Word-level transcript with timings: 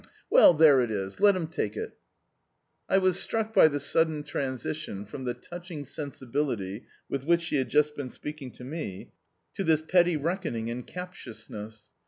Well, 0.31 0.55
there 0.55 0.81
it 0.81 0.89
is. 0.89 1.19
Let 1.19 1.35
him 1.35 1.45
take 1.45 1.77
it." 1.77 1.95
I 2.89 2.97
was 2.97 3.19
struck 3.21 3.53
by 3.53 3.67
the 3.67 3.79
sudden 3.79 4.23
transition 4.23 5.05
from 5.05 5.25
the 5.25 5.35
touching 5.35 5.85
sensibility 5.85 6.85
with 7.07 7.23
which 7.23 7.43
she 7.43 7.57
had 7.57 7.69
just 7.69 7.95
been 7.95 8.09
speaking 8.09 8.49
to 8.53 8.63
me 8.63 9.11
to 9.53 9.63
this 9.63 9.83
petty 9.83 10.17
reckoning 10.17 10.71
and 10.71 10.87
captiousness. 10.87 11.89